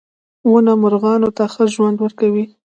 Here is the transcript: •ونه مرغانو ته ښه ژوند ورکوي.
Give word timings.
•ونه 0.49 0.73
مرغانو 0.83 1.29
ته 1.37 1.43
ښه 1.53 1.63
ژوند 1.73 1.97
ورکوي. 1.99 2.45